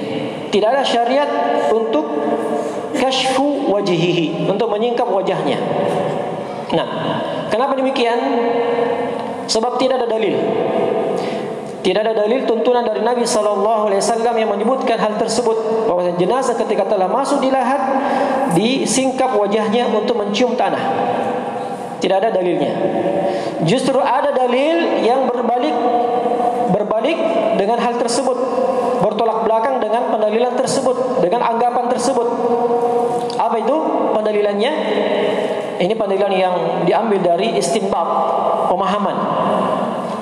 [0.51, 1.31] tidak ada syariat
[1.71, 2.07] untuk
[2.99, 5.59] kashfu wajihihi untuk menyingkap wajahnya.
[6.75, 6.89] Nah,
[7.49, 8.19] kenapa demikian?
[9.49, 10.37] Sebab tidak ada dalil.
[11.89, 16.53] Tidak ada dalil tuntunan dari Nabi sallallahu alaihi wasallam yang menyebutkan hal tersebut bahwa jenazah
[16.53, 17.81] ketika telah masuk di lahat
[18.53, 20.85] disingkap wajahnya untuk mencium tanah.
[21.97, 22.77] Tidak ada dalilnya.
[23.65, 25.73] Justru ada dalil yang berbalik
[26.77, 27.17] berbalik
[27.57, 28.37] dengan hal tersebut
[29.01, 32.29] bertolak belakang dengan pendalilan tersebut, dengan anggapan tersebut.
[33.41, 33.77] Apa itu
[34.13, 34.73] pendalilannya?
[35.81, 38.09] Ini pendalilan yang diambil dari istinbab,
[38.69, 39.17] pemahaman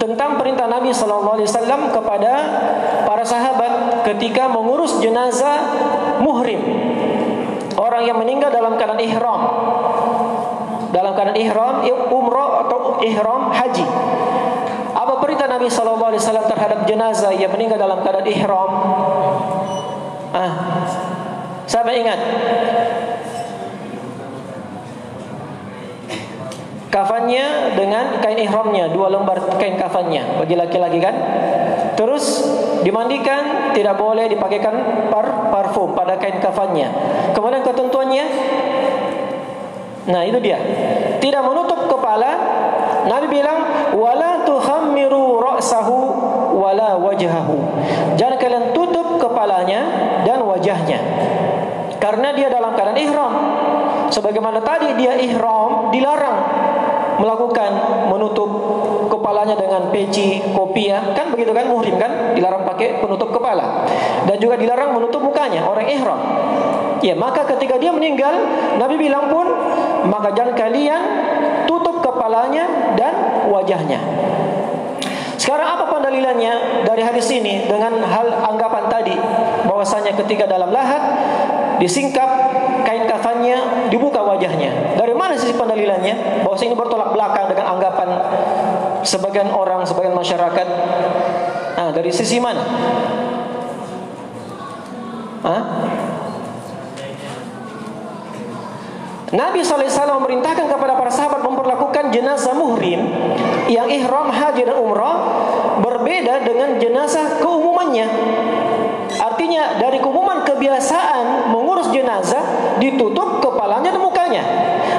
[0.07, 2.33] tentang perintah Nabi sallallahu alaihi wasallam kepada
[3.03, 5.59] para sahabat ketika mengurus jenazah
[6.23, 6.63] muhrim.
[7.75, 9.41] Orang yang meninggal dalam keadaan ihram.
[10.95, 11.75] Dalam keadaan ihram,
[12.15, 13.87] umrah atau ihram haji.
[14.97, 18.71] Apa perintah Nabi sallallahu alaihi wasallam terhadap jenazah yang meninggal dalam keadaan ihram?
[20.31, 20.53] Ah.
[21.67, 22.21] Siapa ingat?
[26.97, 31.13] Kafannya dengan kain ihramnya, dua lembar kain kafannya bagi laki-laki kan?
[31.93, 32.41] Terus
[32.81, 36.89] dimandikan, tidak boleh dipakaikan par parfum pada kain kafannya.
[37.37, 38.25] Kemudian ketentuannya
[40.07, 40.59] Nah, itu dia.
[41.19, 42.39] Tidak menutup kepala.
[43.11, 45.99] Nabi bilang, "Wala tuhammiru ra'sahu
[46.55, 47.59] wala wajhahu."
[48.15, 49.83] Jangan kalian tutup kepalanya
[50.23, 50.99] dan wajahnya.
[51.99, 53.33] Karena dia dalam keadaan ihram.
[54.07, 56.36] Sebagaimana tadi dia ihram dilarang
[57.17, 57.71] melakukan
[58.13, 58.49] menutup
[59.09, 63.89] kepalanya dengan peci, kopiah, kan begitu kan muhrim kan dilarang pakai penutup kepala
[64.29, 66.21] dan juga dilarang menutup mukanya orang ihram.
[67.05, 68.33] Ya, maka ketika dia meninggal,
[68.81, 69.47] Nabi bilang pun
[70.09, 71.03] maka jangan kalian
[71.69, 73.15] tutup kepalanya dan
[73.53, 74.01] wajahnya.
[75.37, 79.15] Sekarang apa pendalilannya dari hadis ini dengan hal anggapan tadi
[79.69, 80.99] bahwasanya ketika dalam lahat
[81.83, 82.31] disingkap
[82.87, 84.97] kain kafannya dibuka wajahnya.
[84.97, 86.45] Dari mana sisi pendalilannya?
[86.47, 88.09] Bahwa ini bertolak belakang dengan anggapan
[89.03, 90.69] sebagian orang, sebagian masyarakat.
[91.77, 92.63] Nah, dari sisi mana?
[95.45, 95.63] Hah?
[99.27, 103.11] Nabi SAW memerintahkan kepada para sahabat memperlakukan jenazah muhrim
[103.67, 105.19] yang ihram haji dan umrah
[105.83, 108.07] berbeda dengan jenazah keumumannya.
[109.19, 112.41] Artinya dari keumuman kebiasaan mengurus jenazah
[112.81, 114.43] ditutup kepalanya dan mukanya.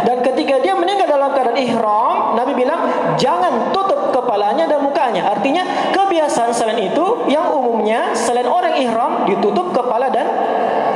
[0.05, 2.85] Dan ketika dia meninggal dalam keadaan ihram, Nabi bilang
[3.17, 5.33] jangan tutup kepalanya dan mukanya.
[5.33, 10.29] Artinya kebiasaan selain itu yang umumnya selain orang ihram ditutup kepala dan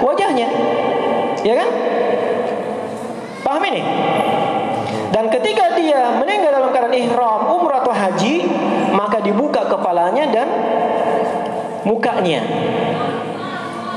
[0.06, 0.47] wajahnya.
[1.41, 1.69] Ya kan?
[3.41, 3.82] Paham ini?
[5.12, 8.47] Dan ketika dia meninggal dalam keadaan ihram, umrah atau haji,
[8.93, 10.47] maka dibuka kepalanya dan
[11.84, 12.45] mukanya.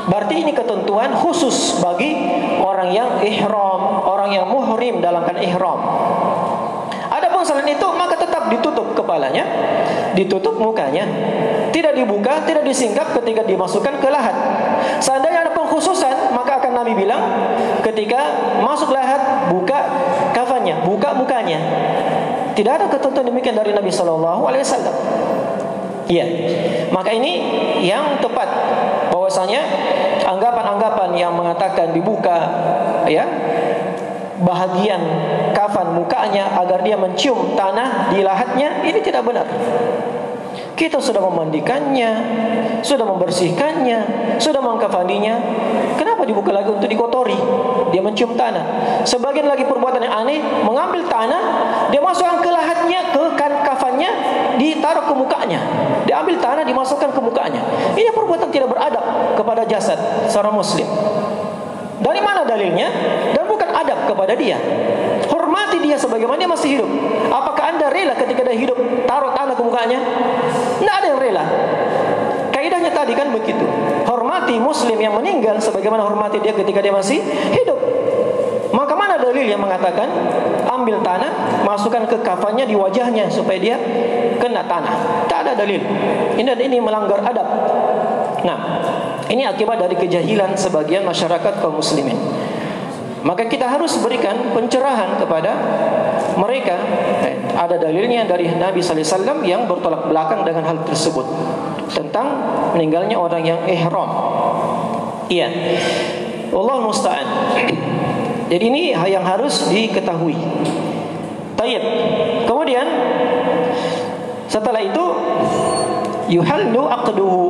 [0.04, 2.12] Berarti ini ketentuan khusus bagi
[2.60, 5.80] orang yang ihram, orang yang muhrim dalam keadaan ihram.
[7.08, 9.46] Adapun selain itu maka tetap ditutup kepalanya,
[10.12, 11.08] ditutup mukanya,
[11.72, 14.36] tidak dibuka, tidak disingkap ketika dimasukkan ke lahat.
[15.00, 17.22] Seandainya ada pengkhususan, maka akan Nabi bilang
[17.80, 18.20] ketika
[18.60, 19.78] masuk lahat buka
[20.36, 21.60] kafannya, buka mukanya.
[22.54, 24.96] Tidak ada ketentuan demikian dari Nabi Shallallahu Alaihi Wasallam.
[26.04, 26.26] Iya,
[26.92, 27.32] maka ini
[27.80, 28.46] yang tepat
[29.24, 29.64] bahwasanya
[30.28, 32.44] anggapan-anggapan yang mengatakan dibuka,
[33.08, 33.24] ya
[34.44, 35.00] bahagian
[35.56, 39.48] kafan mukanya agar dia mencium tanah di lahatnya ini tidak benar.
[40.74, 42.10] Kita sudah memandikannya,
[42.82, 43.98] sudah membersihkannya,
[44.42, 45.34] sudah mengkafaninya.
[45.94, 47.38] Kenapa dibuka lagi untuk dikotori?
[47.94, 49.00] Dia mencium tanah.
[49.06, 51.42] Sebagian lagi perbuatan yang aneh, mengambil tanah,
[51.94, 54.10] dia masukkan ke lahatnya, ke kan kafannya,
[54.58, 55.62] ditaruh ke mukanya.
[56.10, 57.62] Diambil tanah, dimasukkan ke mukanya.
[57.94, 59.04] Ini perbuatan tidak beradab
[59.36, 60.00] kepada jasad
[60.32, 60.88] seorang muslim.
[62.00, 62.88] Dari mana dalilnya?
[63.36, 64.56] Dan bukan adab kepada dia.
[65.28, 66.90] Hormati dia sebagaimana dia masih hidup.
[67.30, 70.00] Apakah anda rela ketika dia hidup taruh tanah ke mukanya?
[70.80, 71.44] Tidak ada yang rela.
[73.04, 73.66] tadi kan begitu.
[74.08, 77.20] Hormati muslim yang meninggal sebagaimana hormati dia ketika dia masih
[77.52, 77.76] hidup.
[78.72, 80.08] Maka mana dalil yang mengatakan
[80.66, 83.76] ambil tanah, masukkan ke kafannya di wajahnya supaya dia
[84.40, 85.28] kena tanah?
[85.28, 85.84] Tak ada dalil.
[86.34, 87.46] Ini ini melanggar adab.
[88.44, 88.58] Nah,
[89.32, 92.16] ini akibat dari kejahilan sebagian masyarakat kaum muslimin.
[93.24, 95.56] Maka kita harus berikan pencerahan kepada
[96.36, 96.76] mereka.
[97.24, 101.24] Eh, ada dalilnya dari Nabi sallallahu alaihi wasallam yang bertolak belakang dengan hal tersebut
[101.88, 102.26] tentang
[102.76, 104.10] meninggalnya orang yang ihram.
[105.32, 105.48] Iya.
[106.52, 107.28] Allah musta'an.
[108.52, 110.36] Jadi ini yang harus diketahui.
[111.56, 111.82] Tayyib.
[112.44, 112.84] Kemudian
[114.52, 115.04] setelah itu
[116.28, 117.44] yuhallu aqduhu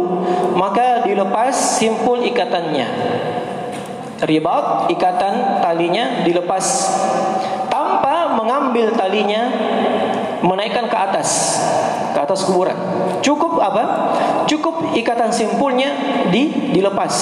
[0.56, 2.86] maka dilepas simpul ikatannya.
[4.24, 6.64] Ribat ikatan talinya dilepas
[7.68, 9.50] tanpa mengambil talinya
[10.40, 11.60] menaikkan ke atas
[12.14, 12.76] ke atas kuburan.
[13.20, 14.14] Cukup apa?
[14.46, 15.90] Cukup ikatan simpulnya
[16.30, 17.12] di dilepas.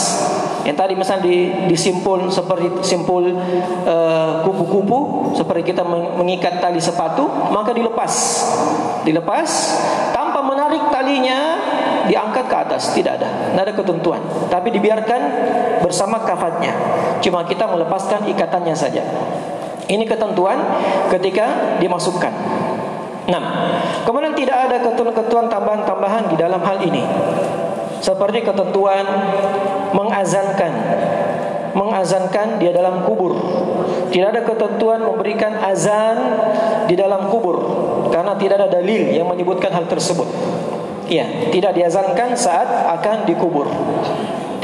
[0.63, 1.37] Yang tadi misalnya di
[1.67, 3.35] disimpul seperti simpul
[3.83, 5.83] eh, kupu-kupu uh, seperti kita
[6.19, 8.13] mengikat tali sepatu, maka dilepas.
[9.03, 9.51] Dilepas
[11.13, 11.61] talinya
[12.09, 13.53] diangkat ke atas, tidak ada.
[13.53, 14.21] Tidak ada ketentuan.
[14.49, 15.21] Tapi dibiarkan
[15.85, 16.73] bersama kafatnya.
[17.21, 19.05] Cuma kita melepaskan ikatannya saja.
[19.93, 20.57] Ini ketentuan
[21.13, 22.33] ketika dimasukkan.
[23.29, 23.45] Enam.
[24.09, 27.05] Kemudian tidak ada ketentuan tambahan-tambahan di dalam hal ini.
[28.01, 29.05] Seperti ketentuan
[29.93, 30.73] mengazankan.
[31.77, 33.37] Mengazankan dia dalam kubur.
[34.09, 36.17] Tidak ada ketentuan memberikan azan
[36.89, 37.61] di dalam kubur
[38.13, 40.29] karena tidak ada dalil yang menyebutkan hal tersebut.
[41.13, 43.69] Ya, tidak diazankan saat akan dikubur.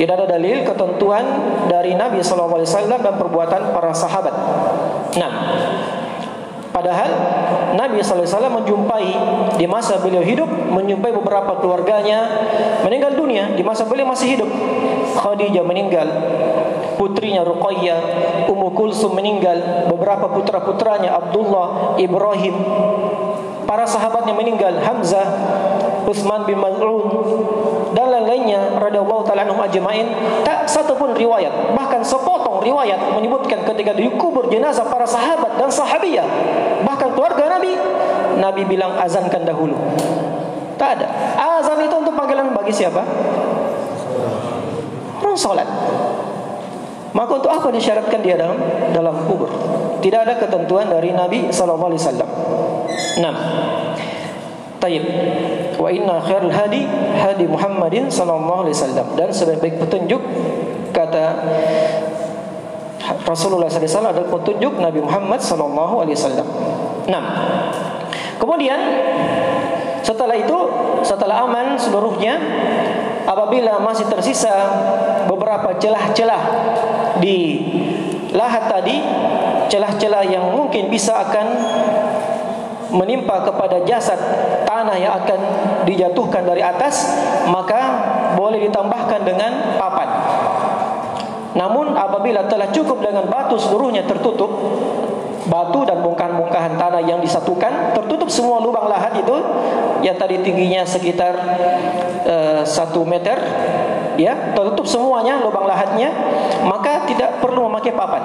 [0.00, 1.26] Tidak ada dalil ketentuan
[1.68, 4.32] dari Nabi SAW dan perbuatan para sahabat.
[5.20, 5.32] Nah,
[6.68, 7.10] Padahal
[7.74, 9.10] Nabi SAW menjumpai
[9.58, 12.28] di masa beliau hidup menjumpai beberapa keluarganya
[12.86, 14.46] meninggal dunia di masa beliau masih hidup.
[15.18, 16.06] Khadijah meninggal,
[16.94, 17.98] putrinya Ruqayyah,
[18.46, 22.54] Ummu Kulsum meninggal, beberapa putra-putranya Abdullah, Ibrahim,
[23.68, 25.28] para sahabatnya meninggal, Hamzah,
[26.08, 27.04] Utsman bin Maz'un
[27.92, 30.08] dan lain-lainnya radhiyallahu taala anhum ajmain
[30.40, 36.24] tak satu pun riwayat bahkan sepotong riwayat menyebutkan ketika dikubur jenazah para sahabat dan sahabiyah
[36.88, 37.76] bahkan keluarga Nabi
[38.40, 39.76] Nabi bilang azankan dahulu.
[40.78, 41.08] Tak ada.
[41.58, 43.02] Azan itu untuk panggilan bagi siapa?
[45.18, 45.66] Orang salat
[47.18, 48.54] maka untuk apa disyaratkan dia dalam
[48.94, 49.50] dalam kubur?
[49.98, 52.30] Tidak ada ketentuan dari Nabi sallallahu alaihi wasallam.
[53.18, 55.02] 6 Taib.
[55.74, 56.86] Wa inna khairul hadi
[57.18, 59.18] hadi Muhammadin sallallahu alaihi wasallam.
[59.18, 60.22] Dan sebaik-baik petunjuk
[60.94, 61.42] kata
[63.26, 66.46] Rasulullah SAW adalah petunjuk Nabi Muhammad sallallahu alaihi wasallam.
[67.10, 68.38] 6.
[68.38, 68.78] Kemudian
[70.06, 70.58] setelah itu
[71.02, 72.38] setelah aman seluruhnya
[73.26, 74.54] apabila masih tersisa
[75.26, 76.42] beberapa celah-celah
[77.20, 77.64] di
[78.36, 78.96] lahat tadi
[79.72, 81.46] celah-celah yang mungkin bisa akan
[82.88, 84.16] menimpa kepada jasad
[84.64, 85.40] tanah yang akan
[85.84, 87.80] dijatuhkan dari atas maka
[88.36, 90.08] boleh ditambahkan dengan papan.
[91.56, 94.48] Namun apabila telah cukup dengan batu seluruhnya tertutup
[95.48, 99.36] batu dan bongkahan-bongkahan tanah yang disatukan tertutup semua lubang lahat itu
[100.04, 101.34] yang tadi tingginya sekitar
[102.28, 103.40] uh, satu meter
[104.20, 106.12] ya tertutup semuanya lubang lahatnya
[107.38, 108.22] perlu memakai papan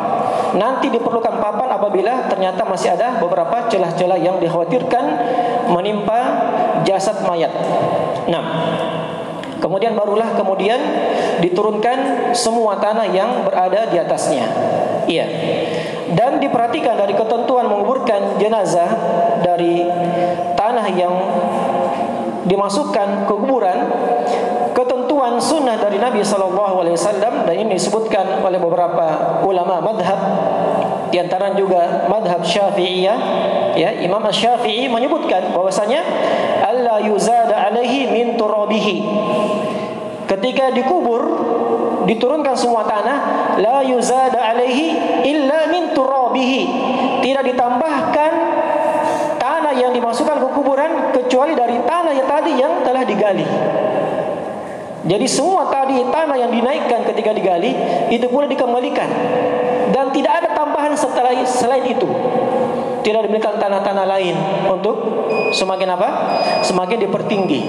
[0.58, 5.04] nanti diperlukan papan apabila ternyata masih ada beberapa celah-celah yang dikhawatirkan
[5.72, 6.20] menimpa
[6.86, 7.52] jasad mayat
[8.28, 8.94] 6
[9.64, 10.76] Kemudian barulah kemudian
[11.40, 14.44] diturunkan semua tanah yang berada di atasnya.
[15.08, 15.24] Iya.
[16.12, 18.92] Dan diperhatikan dari ketentuan menguburkan jenazah
[19.40, 19.88] dari
[20.60, 21.16] tanah yang
[22.44, 23.88] dimasukkan ke kuburan
[25.54, 30.18] sunnah dari Nabi Sallallahu Alaihi Wasallam dan ini disebutkan oleh beberapa ulama madhab
[31.14, 33.18] di antara juga madhab Syafi'iyah
[33.78, 36.02] ya Imam Syafi'i menyebutkan bahwasanya
[36.66, 39.06] Allah yuzada alaihi min turabihi.
[40.26, 41.22] Ketika dikubur
[42.10, 43.18] diturunkan semua tanah
[43.62, 46.64] la yuzada alaihi illa min turabihi.
[47.22, 48.32] Tidak ditambahkan
[49.38, 53.46] tanah yang dimasukkan ke kuburan kecuali dari tanah yang tadi yang telah digali
[55.04, 57.76] jadi semua tadi tanah yang dinaikkan ketika digali
[58.08, 59.10] itu pula dikembalikan
[59.92, 62.08] dan tidak ada tambahan setelah selain itu
[63.04, 64.36] tidak diberikan tanah-tanah lain
[64.72, 64.96] untuk
[65.52, 66.10] semakin apa?
[66.64, 67.62] Semakin dipertinggi.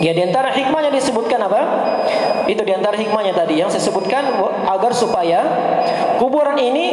[0.00, 1.60] Ya di antara hikmahnya disebutkan apa?
[2.44, 4.24] Itu di antara hikmahnya tadi yang saya sebutkan
[4.68, 5.40] agar supaya
[6.20, 6.86] kuburan ini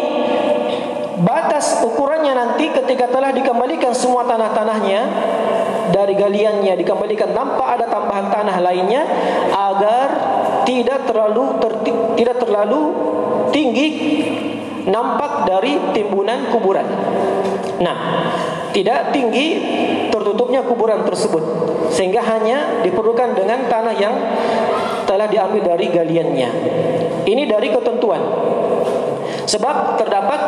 [1.21, 5.01] batas ukurannya nanti ketika telah dikembalikan semua tanah-tanahnya
[5.89, 9.01] dari galiannya dikembalikan tanpa ada tambahan tanah lainnya
[9.55, 10.05] agar
[10.67, 11.71] tidak terlalu ter,
[12.19, 12.81] tidak terlalu
[13.55, 13.87] tinggi
[14.87, 16.87] nampak dari timbunan kuburan.
[17.83, 17.97] Nah,
[18.71, 19.47] tidak tinggi
[20.11, 21.43] tertutupnya kuburan tersebut
[21.91, 24.15] sehingga hanya diperlukan dengan tanah yang
[25.07, 26.49] telah diambil dari galiannya.
[27.27, 28.21] Ini dari ketentuan.
[29.47, 30.41] Sebab terdapat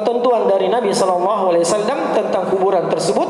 [0.00, 3.28] ketentuan dari Nabi sallallahu alaihi wasallam tentang kuburan tersebut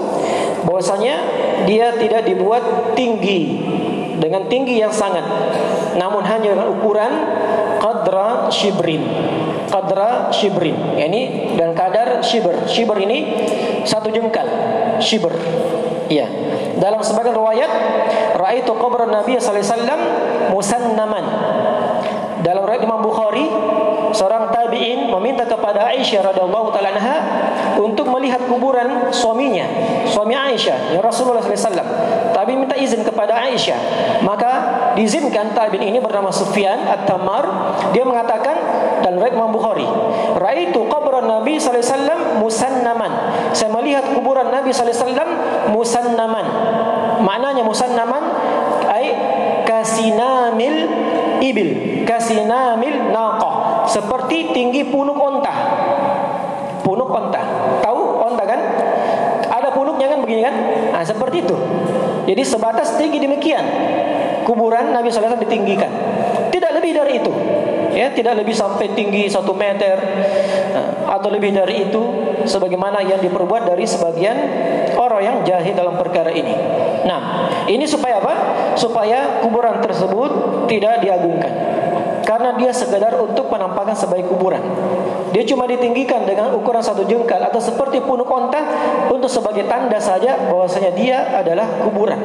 [0.67, 1.17] bahwasanya
[1.65, 3.63] dia tidak dibuat tinggi
[4.19, 5.25] dengan tinggi yang sangat.
[5.97, 7.13] Namun hanya dengan ukuran
[7.79, 9.03] qadra shibrin
[9.71, 10.77] qadra shibrin.
[10.97, 13.47] Ini dan kadar shibr shibr ini
[13.87, 14.47] satu jengkal
[14.99, 15.33] shibr
[16.07, 16.27] ya
[16.79, 17.71] dalam sebagian riwayat
[18.39, 20.01] raaitu qabr Nabi sallallahu alaihi wasallam
[20.55, 21.25] musannaman
[22.47, 23.43] dalam riwayat Imam Bukhari
[24.15, 27.17] seorang tabi'in meminta kepada Aisyah radhiyallahu taala anha
[27.83, 29.67] untuk melihat kuburan suaminya,
[30.07, 32.31] suami Aisyah, ya Rasulullah SAW.
[32.31, 33.79] Tabi minta izin kepada Aisyah.
[34.23, 34.53] Maka
[34.95, 37.45] diizinkan tabi'in ini bernama Sufyan At-Tammar,
[37.91, 38.55] dia mengatakan
[39.03, 39.85] dan riwayat Imam Bukhari,
[40.39, 43.13] "Raitu qabran Nabi sallallahu alaihi wasallam musannaman."
[43.53, 45.31] Saya melihat kuburan Nabi sallallahu alaihi wasallam
[45.75, 46.47] musannaman.
[47.27, 48.23] Maknanya musannaman
[48.87, 49.13] ai
[49.67, 51.06] kasinamil
[51.43, 55.55] ibil, kasinamil naqah seperti tinggi punuk onta.
[56.83, 57.43] Punuk onta.
[57.83, 58.61] Tahu onta kan?
[59.47, 60.55] Ada punuknya kan begini kan?
[60.95, 61.57] Nah, seperti itu.
[62.27, 63.65] Jadi sebatas tinggi demikian.
[64.47, 65.91] Kuburan Nabi SAW ditinggikan.
[66.51, 67.33] Tidak lebih dari itu.
[67.97, 69.97] Ya, tidak lebih sampai tinggi satu meter
[71.07, 72.03] atau lebih dari itu
[72.45, 74.37] sebagaimana yang diperbuat dari sebagian
[74.97, 76.55] orang yang jahil dalam perkara ini.
[77.07, 78.35] Nah, ini supaya apa?
[78.75, 80.31] Supaya kuburan tersebut
[80.67, 81.77] tidak diagungkan
[82.27, 84.61] karena dia sekedar untuk penampakan sebagai kuburan.
[85.31, 88.59] Dia cuma ditinggikan dengan ukuran satu jengkal atau seperti punuk onta
[89.09, 92.19] untuk sebagai tanda saja bahwasanya dia adalah kuburan.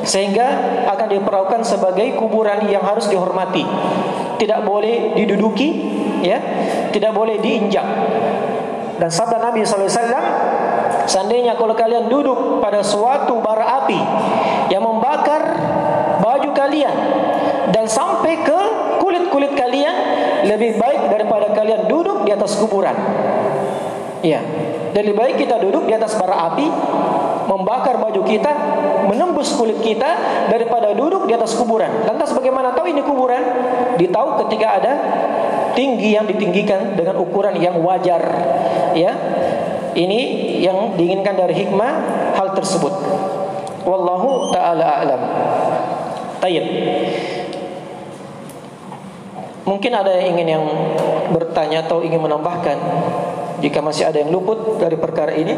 [0.00, 0.48] Sehingga
[0.88, 3.68] akan diperlakukan sebagai kuburan yang harus dihormati.
[4.40, 5.87] Tidak boleh diduduki,
[6.22, 6.38] ya,
[6.90, 7.86] tidak boleh diinjak.
[8.98, 9.86] Dan sabda Nabi SAW
[11.06, 13.94] Seandainya kalau kalian duduk pada suatu bara api
[14.74, 15.42] Yang membakar
[16.18, 16.90] baju kalian
[17.70, 18.58] Dan sampai ke
[19.38, 19.94] kulit kalian
[20.50, 22.96] lebih baik daripada kalian duduk di atas kuburan.
[24.18, 24.42] Ya,
[24.98, 26.66] lebih baik kita duduk di atas bara api,
[27.46, 28.50] membakar baju kita,
[29.06, 30.18] menembus kulit kita
[30.50, 32.02] daripada duduk di atas kuburan.
[32.02, 33.42] Lantas bagaimana tahu ini kuburan?
[33.94, 34.92] Ditahu ketika ada
[35.78, 38.18] tinggi yang ditinggikan dengan ukuran yang wajar.
[38.98, 39.14] Ya,
[39.94, 40.20] ini
[40.58, 41.92] yang diinginkan dari hikmah
[42.34, 42.90] hal tersebut.
[43.86, 45.22] Wallahu taala a'lam.
[46.42, 46.66] Tayyib.
[49.70, 50.64] Mungkin ada yang ingin yang
[51.28, 52.80] bertanya atau ingin menambahkan
[53.60, 55.52] Jika masih ada yang luput dari perkara ini